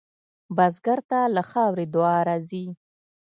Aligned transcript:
بزګر 0.55 0.99
ته 1.09 1.19
له 1.35 1.41
خاورې 1.49 1.85
دعا 1.93 2.17
راځي 2.29 2.65